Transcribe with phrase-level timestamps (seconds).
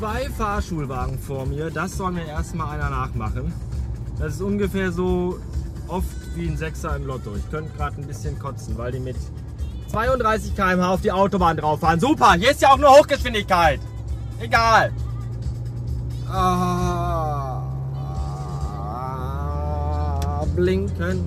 [0.00, 1.70] zwei Fahrschulwagen vor mir.
[1.70, 3.52] Das soll mir erstmal einer nachmachen.
[4.18, 5.38] Das ist ungefähr so
[5.88, 7.34] oft wie ein Sechser im Lotto.
[7.36, 9.16] Ich könnte gerade ein bisschen kotzen, weil die mit
[9.90, 12.00] 32 km/h auf die Autobahn drauf fahren.
[12.00, 13.78] Super, hier ist ja auch nur Hochgeschwindigkeit.
[14.40, 14.90] Egal.
[16.32, 17.60] Ah,
[20.56, 21.26] blinken.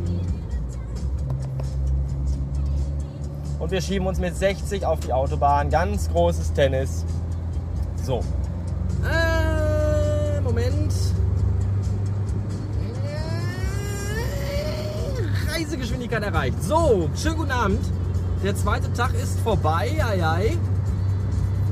[3.60, 5.70] Und wir schieben uns mit 60 auf die Autobahn.
[5.70, 7.06] Ganz großes Tennis.
[8.04, 8.24] So.
[9.04, 10.94] Äh, Moment.
[15.52, 16.64] Reisegeschwindigkeit erreicht.
[16.64, 17.80] So, schönen guten Abend.
[18.44, 20.58] Der zweite Tag ist vorbei, ai, ai,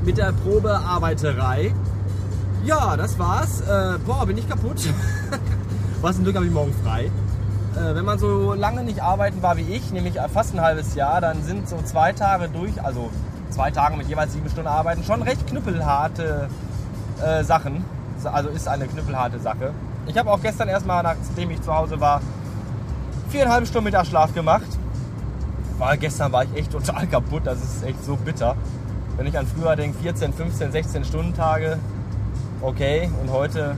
[0.04, 1.74] mit der Probearbeiterei.
[2.64, 3.60] Ja, das war's.
[3.60, 4.80] Äh, boah, bin ich kaputt.
[6.00, 7.10] Was ein Glück habe ich morgen frei.
[7.76, 11.20] Äh, wenn man so lange nicht arbeiten war wie ich, nämlich fast ein halbes Jahr,
[11.20, 13.10] dann sind so zwei Tage durch, also
[13.50, 16.48] zwei Tage mit jeweils sieben Stunden Arbeiten, schon recht knüppelharte
[17.22, 17.84] äh, Sachen.
[18.24, 19.72] Also ist eine knüppelharte Sache.
[20.06, 22.20] Ich habe auch gestern erstmal, nachdem ich zu Hause war,
[23.30, 24.66] viereinhalb Stunden Mittagsschlaf gemacht.
[25.78, 28.54] Weil gestern war ich echt total kaputt, das ist echt so bitter.
[29.16, 31.78] Wenn ich an früher denke, 14, 15, 16 Stunden Tage,
[32.60, 33.76] okay, und heute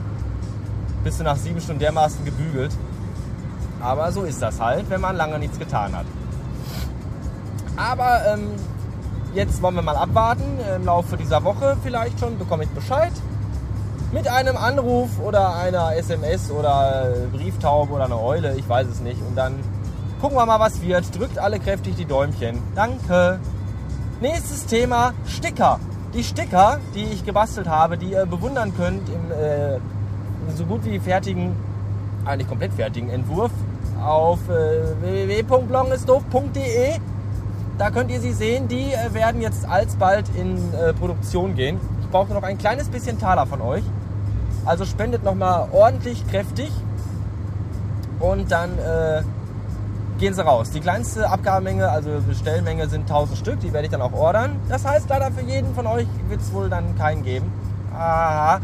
[1.03, 2.71] bist du nach sieben Stunden dermaßen gebügelt.
[3.81, 6.05] Aber so ist das halt, wenn man lange nichts getan hat.
[7.77, 8.49] Aber ähm,
[9.33, 10.59] jetzt wollen wir mal abwarten.
[10.75, 13.11] Im Laufe dieser Woche vielleicht schon bekomme ich Bescheid.
[14.15, 19.19] Mit einem Anruf oder einer SMS oder Brieftaube oder einer Eule, ich weiß es nicht.
[19.21, 19.59] Und dann
[20.21, 21.13] gucken wir mal, was wird.
[21.19, 22.59] Drückt alle kräftig die Däumchen.
[22.75, 23.41] Danke.
[24.21, 25.81] Nächstes Thema, Sticker.
[26.13, 29.79] Die Sticker, die ich gebastelt habe, die ihr bewundern könnt im äh,
[30.55, 31.53] so gut wie fertigen,
[32.23, 33.51] eigentlich komplett fertigen Entwurf
[34.01, 36.99] auf äh, www.blongisdoof.de.
[37.77, 38.69] Da könnt ihr sie sehen.
[38.69, 41.81] Die äh, werden jetzt alsbald in äh, Produktion gehen.
[41.99, 43.83] Ich brauche noch ein kleines bisschen Taler von euch.
[44.65, 46.71] Also spendet nochmal ordentlich kräftig
[48.19, 49.21] und dann äh,
[50.17, 50.71] gehen sie raus.
[50.71, 54.55] Die kleinste Abgabemenge, also Bestellmenge sind 1000 Stück, die werde ich dann auch ordern.
[54.69, 57.51] Das heißt leider für jeden von euch wird es wohl dann keinen geben.
[57.93, 58.59] Aha.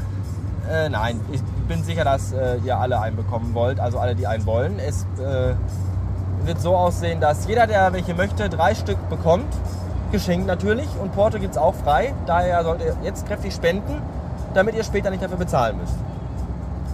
[0.70, 4.28] Äh, nein, ich bin sicher, dass äh, ihr alle einen bekommen wollt, also alle, die
[4.28, 4.80] einen wollen.
[4.80, 5.54] Es äh,
[6.46, 9.54] wird so aussehen, dass jeder, der welche möchte, drei Stück bekommt.
[10.12, 10.88] Geschenkt natürlich.
[11.02, 12.14] Und Porto gibt es auch frei.
[12.26, 14.02] Daher solltet ihr jetzt kräftig spenden,
[14.54, 15.96] damit ihr später nicht dafür bezahlen müsst.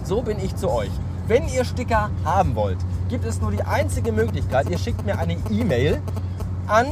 [0.04, 0.90] So bin ich zu euch.
[1.26, 4.70] Wenn ihr Sticker haben wollt, gibt es nur die einzige Möglichkeit.
[4.70, 6.00] Ihr schickt mir eine E-Mail
[6.66, 6.86] an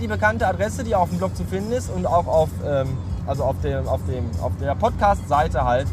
[0.00, 3.44] die bekannte Adresse, die auf dem Blog zu finden ist und auch auf, ähm, also
[3.44, 5.88] auf, dem, auf, dem, auf der Podcast-Seite halt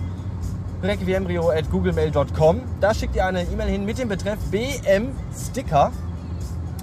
[0.84, 2.62] requiemrio.googlemail.com.
[2.80, 5.92] Da schickt ihr eine E-Mail hin mit dem Betreff BM Sticker.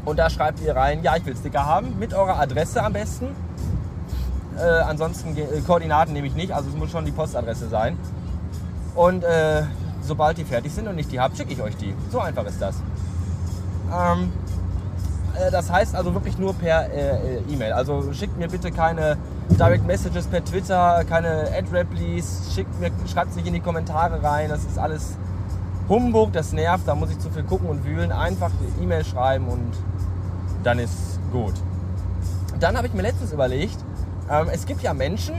[0.05, 3.29] Und da schreibt ihr rein, ja, ich will Sticker haben, mit eurer Adresse am besten.
[4.59, 7.99] Äh, ansonsten äh, Koordinaten nehme ich nicht, also es muss schon die Postadresse sein.
[8.95, 9.63] Und äh,
[10.03, 11.95] sobald die fertig sind und ich die habe, schicke ich euch die.
[12.11, 12.77] So einfach ist das.
[13.93, 14.33] Ähm,
[15.35, 17.73] äh, das heißt also wirklich nur per äh, E-Mail.
[17.73, 19.17] Also schickt mir bitte keine
[19.51, 24.49] Direct Messages per Twitter, keine mir, schreibt es nicht in die Kommentare rein.
[24.49, 25.17] Das ist alles
[25.89, 28.13] Humbug, das nervt, da muss ich zu viel gucken und wühlen.
[28.13, 28.51] Einfach
[28.83, 29.73] E-Mail schreiben und
[30.63, 31.55] dann ist gut.
[32.59, 33.77] Dann habe ich mir letztens überlegt,
[34.31, 35.35] ähm, es gibt ja Menschen,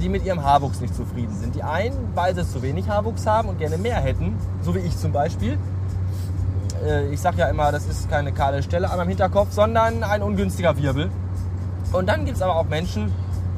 [0.00, 1.54] die mit ihrem Haarwuchs nicht zufrieden sind.
[1.54, 4.96] Die einen, weil sie zu wenig Haarwuchs haben und gerne mehr hätten, so wie ich
[4.96, 5.58] zum Beispiel.
[6.84, 10.22] Äh, ich sage ja immer, das ist keine kahle Stelle an meinem Hinterkopf, sondern ein
[10.22, 11.10] ungünstiger Wirbel.
[11.92, 13.12] Und dann gibt es aber auch Menschen,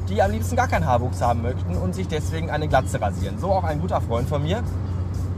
[0.09, 3.39] die am liebsten gar keinen Haarwuchs haben möchten und sich deswegen eine Glatze rasieren.
[3.39, 4.63] So auch ein guter Freund von mir.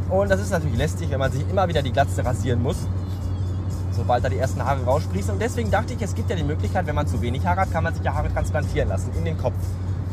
[0.09, 2.77] Und das ist natürlich lästig, wenn man sich immer wieder die Glatze rasieren muss,
[3.99, 5.33] sobald da die ersten Haare raussprießen.
[5.33, 7.71] Und deswegen dachte ich, es gibt ja die Möglichkeit, wenn man zu wenig Haare hat,
[7.71, 9.53] kann man sich ja Haare transplantieren lassen in den Kopf.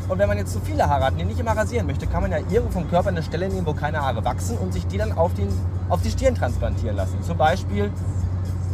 [0.09, 2.31] Und wenn man jetzt zu viele Haare hat, die nicht immer rasieren möchte, kann man
[2.31, 5.11] ja irgendwo vom Körper eine Stelle nehmen, wo keine Haare wachsen und sich die dann
[5.13, 5.49] auf, den,
[5.89, 7.21] auf die Stirn transplantieren lassen.
[7.23, 7.85] Zum Beispiel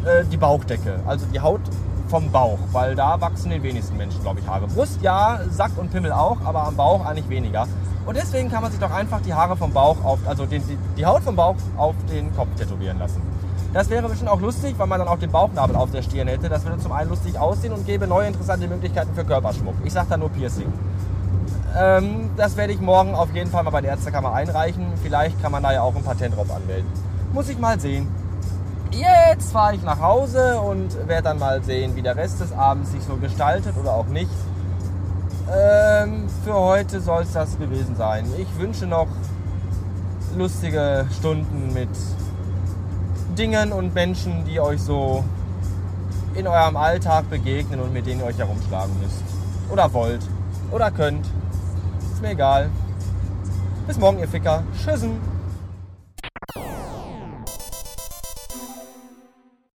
[0.06, 1.62] äh, die Bauchdecke, also die Haut
[2.10, 4.68] vom Bauch, weil da wachsen den wenigsten Menschen, glaube ich, Haare.
[4.68, 7.68] Brust ja, Sack und Pimmel auch, aber am Bauch eigentlich weniger.
[8.06, 10.62] Und deswegen kann man sich doch einfach die Haare vom Bauch auf, also den,
[10.98, 13.22] die Haut vom Bauch auf den Kopf tätowieren lassen.
[13.74, 16.48] Das wäre bestimmt auch lustig, weil man dann auch den Bauchnabel auf der Stirn hätte.
[16.48, 19.74] Das würde zum einen lustig aussehen und gäbe neue interessante Möglichkeiten für Körperschmuck.
[19.84, 20.72] Ich sage da nur Piercing.
[21.76, 24.86] Ähm, das werde ich morgen auf jeden Fall mal bei der Ärztekammer einreichen.
[25.02, 26.88] Vielleicht kann man da ja auch ein Patent drauf anmelden.
[27.34, 28.08] Muss ich mal sehen.
[28.92, 32.92] Jetzt fahre ich nach Hause und werde dann mal sehen, wie der Rest des Abends
[32.92, 34.30] sich so gestaltet oder auch nicht.
[35.52, 38.26] Ähm, für heute soll es das gewesen sein.
[38.38, 39.08] Ich wünsche noch
[40.38, 41.90] lustige Stunden mit
[43.36, 45.24] Dingen und Menschen, die euch so
[46.36, 49.24] in eurem Alltag begegnen und mit denen ihr euch herumschlagen müsst.
[49.72, 50.22] Oder wollt.
[50.72, 51.26] Oder könnt.
[52.12, 52.70] Ist mir egal.
[53.88, 54.64] Bis morgen, ihr Ficker.
[54.84, 55.33] Tschüssen.